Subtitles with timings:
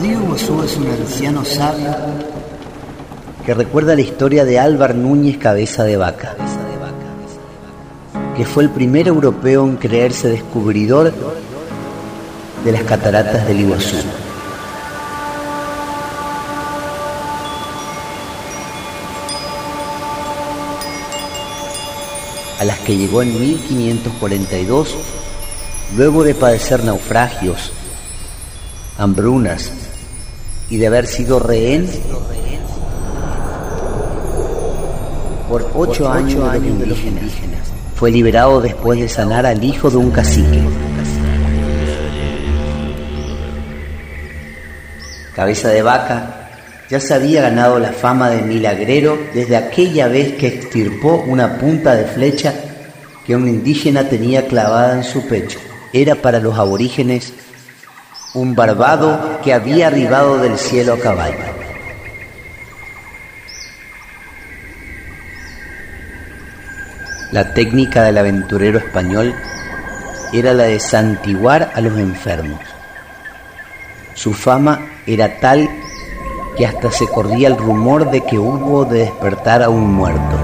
[0.00, 1.94] río Iguazú es un anciano sabio
[3.44, 6.34] que recuerda la historia de Álvar Núñez Cabeza de Vaca,
[8.36, 11.12] que fue el primer europeo en creerse descubridor
[12.64, 13.96] de las cataratas del Iguazú.
[22.60, 24.94] a las que llegó en 1542,
[25.96, 27.72] luego de padecer naufragios,
[28.96, 29.83] hambrunas
[30.70, 31.88] y de haber sido rehén
[35.48, 37.60] por ocho años de los indígenas.
[37.94, 40.62] Fue liberado después de sanar al hijo de un cacique.
[45.34, 46.50] Cabeza de vaca
[46.90, 51.94] ya se había ganado la fama de milagrero desde aquella vez que extirpó una punta
[51.94, 52.54] de flecha
[53.26, 55.58] que un indígena tenía clavada en su pecho.
[55.92, 57.32] Era para los aborígenes
[58.34, 61.54] un barbado que había arribado del cielo a caballo.
[67.30, 69.34] La técnica del aventurero español
[70.32, 72.60] era la de santiguar a los enfermos.
[74.14, 75.68] Su fama era tal
[76.56, 80.43] que hasta se corría el rumor de que hubo de despertar a un muerto.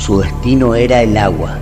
[0.00, 1.58] Su destino era el agua,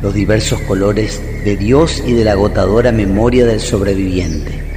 [0.00, 4.70] los diversos colores de Dios y de la agotadora memoria del sobreviviente.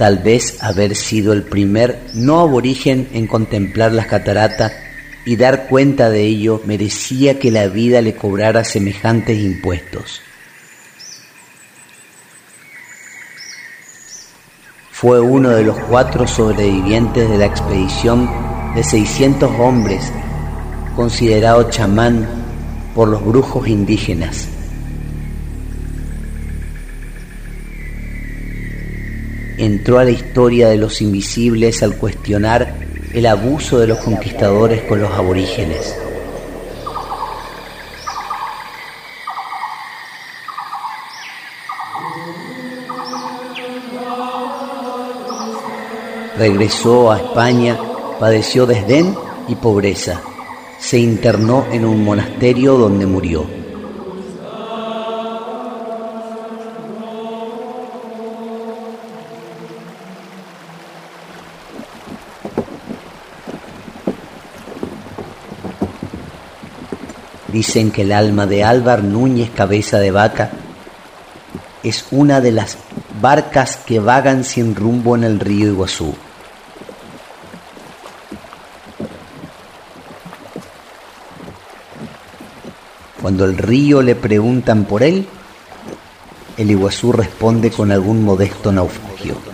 [0.00, 4.72] tal vez haber sido el primer no aborigen en contemplar las cataratas
[5.26, 10.22] y dar cuenta de ello merecía que la vida le cobrara semejantes impuestos.
[15.00, 18.28] Fue uno de los cuatro sobrevivientes de la expedición
[18.74, 20.12] de 600 hombres,
[20.94, 22.28] considerado chamán
[22.94, 24.46] por los brujos indígenas.
[29.56, 32.74] entró a la historia de los invisibles al cuestionar
[33.14, 35.94] el abuso de los conquistadores con los aborígenes.
[46.40, 47.76] Regresó a España,
[48.18, 49.14] padeció desdén
[49.46, 50.22] y pobreza.
[50.78, 53.44] Se internó en un monasterio donde murió.
[67.48, 70.52] Dicen que el alma de Álvar Núñez Cabeza de Vaca
[71.82, 72.78] es una de las
[73.20, 76.14] barcas que vagan sin rumbo en el río Iguazú.
[83.20, 85.26] Cuando el río le preguntan por él,
[86.56, 89.49] el Iguazú responde con algún modesto naufragio.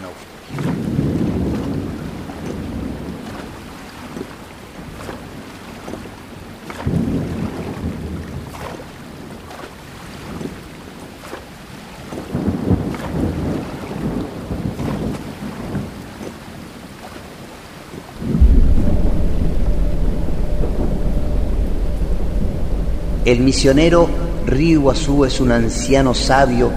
[23.26, 24.08] El misionero
[24.46, 26.70] Río es un anciano sabio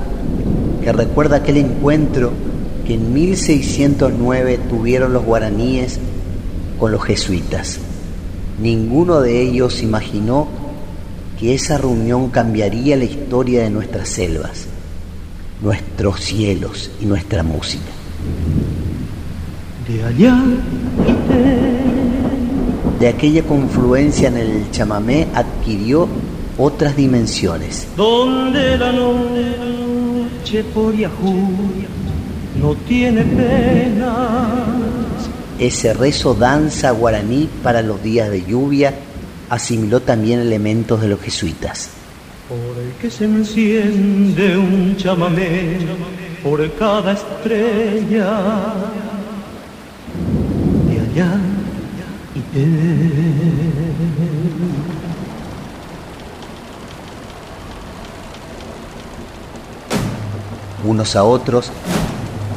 [0.83, 2.31] que recuerda aquel encuentro
[2.87, 5.99] que en 1609 tuvieron los guaraníes
[6.79, 7.77] con los jesuitas.
[8.59, 10.47] Ninguno de ellos imaginó
[11.39, 14.65] que esa reunión cambiaría la historia de nuestras selvas,
[15.61, 17.91] nuestros cielos y nuestra música.
[19.87, 20.43] De allá
[22.99, 26.07] de aquella confluencia en el chamamé adquirió
[26.57, 27.87] otras dimensiones.
[27.95, 31.49] Donde la noche por Yahoo
[32.61, 34.09] no tiene penas.
[35.57, 38.93] Ese rezo danza guaraní para los días de lluvia
[39.49, 41.89] asimiló también elementos de los jesuitas.
[42.47, 45.77] Por el que se enciende un chamamé
[46.43, 48.73] por cada estrella
[50.87, 51.37] de allá
[52.35, 52.38] y de
[60.83, 61.71] unos a otros,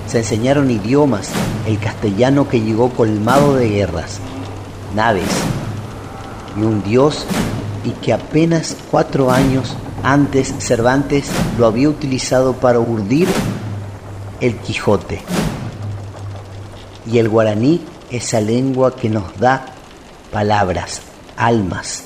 [0.07, 1.31] se enseñaron idiomas,
[1.67, 4.19] el castellano que llegó colmado de guerras,
[4.95, 5.29] naves
[6.57, 7.27] y un Dios
[7.85, 13.29] y que apenas cuatro años antes Cervantes lo había utilizado para urdir
[14.41, 15.23] el Quijote.
[17.11, 17.81] Y el guaraní,
[18.11, 19.67] esa lengua que nos da
[20.33, 21.03] palabras,
[21.37, 22.05] almas,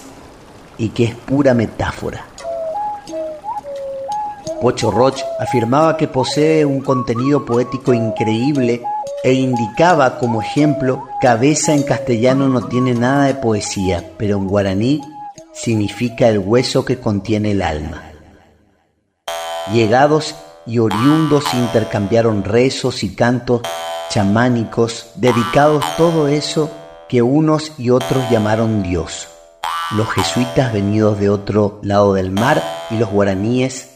[0.76, 2.26] y que es pura metáfora.
[4.60, 8.82] Pocho Roch afirmaba que posee un contenido poético increíble
[9.22, 15.00] e indicaba como ejemplo, cabeza en castellano no tiene nada de poesía, pero en guaraní
[15.54, 18.02] significa el hueso que contiene el alma.
[19.72, 20.34] Llegados
[20.66, 23.62] y oriundos intercambiaron rezos y cantos
[24.10, 26.70] chamánicos, dedicados todo eso
[27.08, 29.28] que unos y otros llamaron Dios.
[29.96, 33.90] Los jesuitas venidos de otro lado del mar y los guaraníes,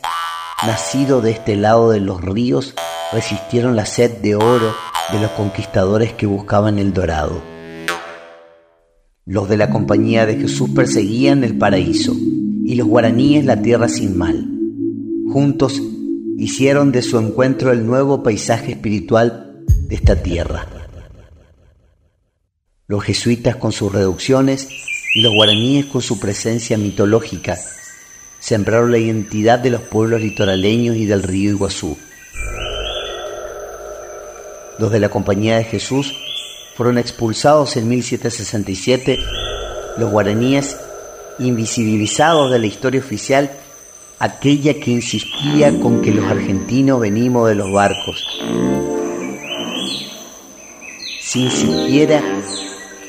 [0.64, 2.74] nacidos de este lado de los ríos,
[3.12, 4.72] resistieron la sed de oro
[5.12, 7.42] de los conquistadores que buscaban el dorado.
[9.26, 12.14] Los de la compañía de Jesús perseguían el paraíso
[12.64, 14.46] y los guaraníes la tierra sin mal.
[15.32, 15.82] Juntos
[16.38, 20.79] hicieron de su encuentro el nuevo paisaje espiritual de esta tierra.
[22.90, 24.66] Los jesuitas con sus reducciones
[25.14, 27.56] y los guaraníes con su presencia mitológica
[28.40, 31.96] sembraron la identidad de los pueblos litoraleños y del río Iguazú.
[34.80, 36.16] Los de la Compañía de Jesús
[36.74, 39.20] fueron expulsados en 1767,
[39.96, 40.76] los guaraníes
[41.38, 43.52] invisibilizados de la historia oficial,
[44.18, 48.26] aquella que insistía con que los argentinos venimos de los barcos,
[51.20, 52.20] sin siquiera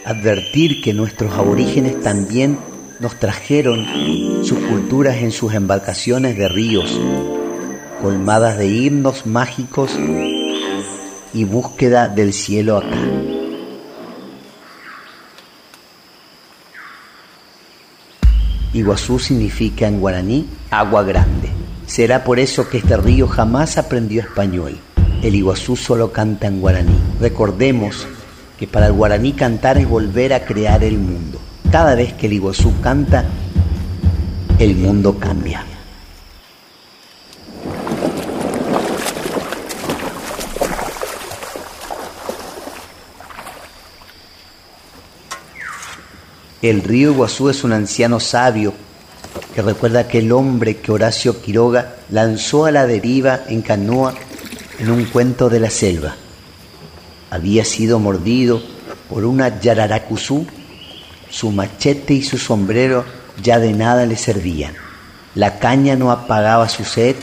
[0.06, 2.58] advertir que nuestros aborígenes también
[3.00, 3.86] nos trajeron
[4.44, 7.00] sus culturas en sus embarcaciones de ríos,
[8.02, 9.92] colmadas de himnos mágicos
[11.34, 12.98] y búsqueda del cielo acá.
[18.74, 21.50] Iguazú significa en guaraní agua grande.
[21.88, 24.78] Será por eso que este río jamás aprendió español.
[25.22, 26.98] El Iguazú solo canta en guaraní.
[27.20, 28.08] Recordemos
[28.62, 31.42] que para el guaraní cantar es volver a crear el mundo.
[31.72, 33.26] Cada vez que el Iguazú canta,
[34.60, 35.66] el mundo cambia.
[46.62, 48.76] El río Iguazú es un anciano sabio
[49.56, 54.14] que recuerda aquel hombre que Horacio Quiroga lanzó a la deriva en canoa
[54.78, 56.16] en un cuento de la selva.
[57.32, 58.62] Había sido mordido
[59.10, 60.46] por una yararacuzú,
[61.30, 63.06] su machete y su sombrero
[63.42, 64.74] ya de nada le servían.
[65.34, 67.16] La caña no apagaba su sed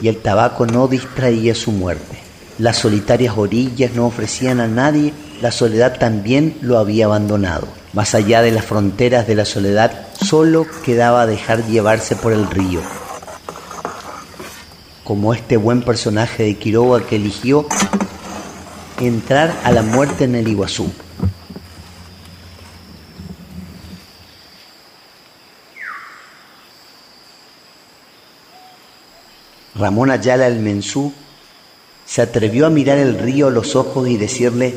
[0.00, 2.18] y el tabaco no distraía su muerte.
[2.58, 5.12] Las solitarias orillas no ofrecían a nadie,
[5.42, 7.68] la soledad también lo había abandonado.
[7.92, 12.80] Más allá de las fronteras de la soledad, solo quedaba dejar llevarse por el río.
[15.04, 17.66] Como este buen personaje de Quiroga que eligió
[19.06, 20.92] entrar a la muerte en el Iguazú.
[29.74, 31.12] Ramón Ayala el Mensú
[32.04, 34.74] se atrevió a mirar el río a los ojos y decirle,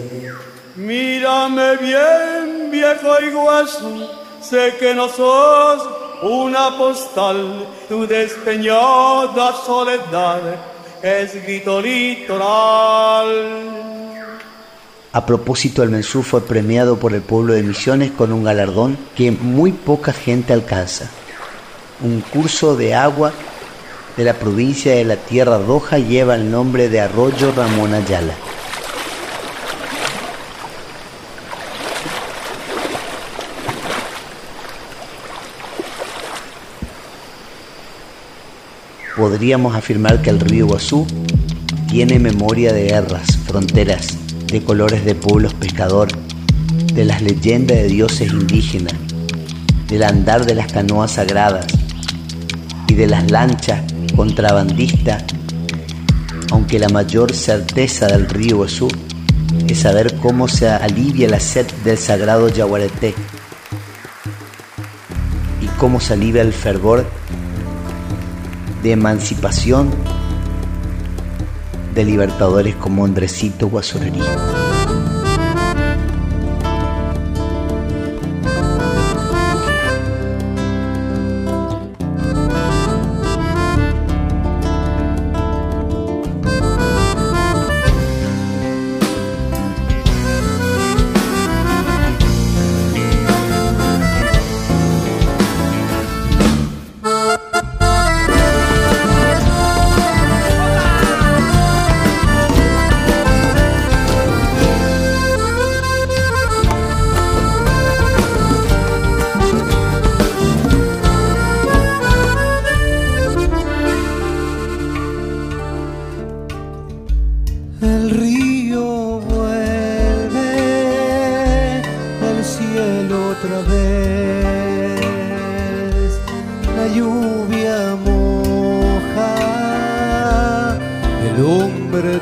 [0.76, 4.08] Mírame bien, viejo Iguazú,
[4.42, 5.88] sé que no sos
[6.24, 10.42] una postal, tu despeñada soledad
[11.06, 13.75] es grito litoral.
[15.16, 19.32] A propósito, el Mensú fue premiado por el pueblo de Misiones con un galardón que
[19.32, 21.10] muy poca gente alcanza.
[22.02, 23.32] Un curso de agua
[24.18, 28.34] de la provincia de la Tierra Roja lleva el nombre de Arroyo Ramón Ayala.
[39.16, 41.08] Podríamos afirmar que el río Guazú
[41.88, 44.25] tiene memoria de guerras, fronteras,
[44.56, 46.08] de colores de pueblos pescador,
[46.94, 48.94] de las leyendas de dioses indígenas,
[49.90, 51.66] del andar de las canoas sagradas
[52.88, 53.82] y de las lanchas
[54.16, 55.26] contrabandistas,
[56.52, 58.88] aunque la mayor certeza del río Guazú
[59.68, 63.14] es saber cómo se alivia la sed del sagrado yaguareté
[65.60, 67.06] y cómo se alivia el fervor
[68.84, 70.15] de emancipación
[71.96, 74.20] de libertadores como Andresito Guasurerí.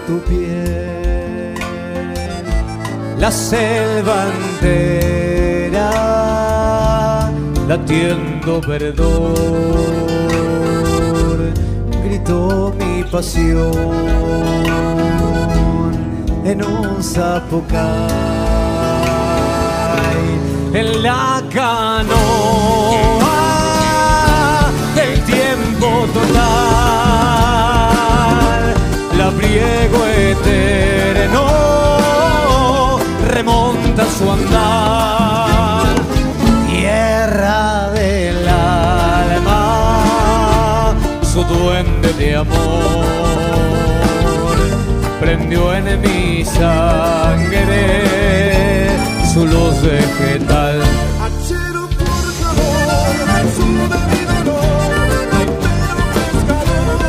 [0.08, 1.54] Tu piel,
[3.18, 5.90] la selva entera
[7.68, 9.36] latiendo verdor,
[12.04, 13.72] gritó mi pasión
[16.46, 17.84] en un zapucay
[20.74, 23.33] en la canoa
[46.46, 47.84] sangre
[49.34, 50.82] su luz vegetal.
[51.22, 53.16] Achero forjador,
[53.56, 54.92] su de mi dolor,
[56.16, 57.00] pescador,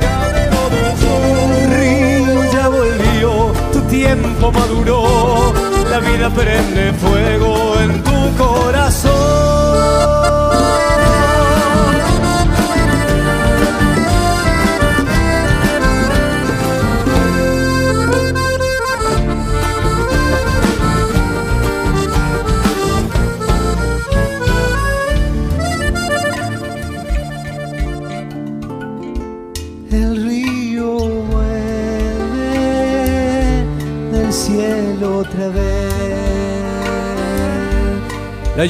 [0.00, 1.58] cargadero del sol.
[1.78, 3.30] Río ya volvió,
[3.72, 5.52] tu tiempo maduró,
[5.90, 8.07] la vida prende fuego en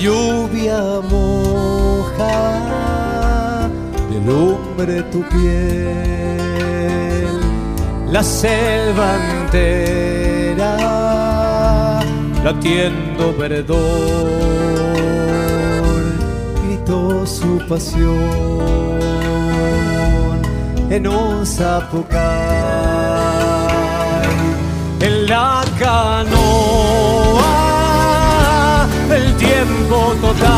[0.03, 2.39] lluvia moja
[4.11, 7.35] de lumbre tu piel.
[8.11, 9.09] La selva
[9.41, 10.75] entera
[12.45, 13.77] latiendo verdor
[16.63, 18.19] gritó su pasión
[20.91, 22.98] en un zapucay
[29.29, 30.49] el tiempo total.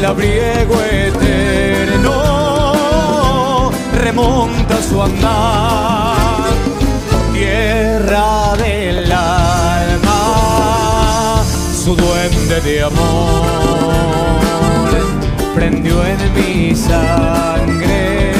[0.00, 2.16] Labriego eterno
[4.00, 6.52] remonta su andar.
[7.32, 10.20] Tierra del alma
[11.84, 13.42] su duende de amor.
[15.54, 18.32] Prendió en mi sangre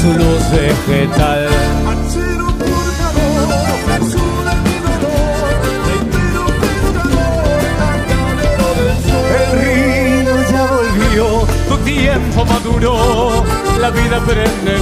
[0.00, 1.48] su luz vegetal
[13.84, 14.73] la vida perenne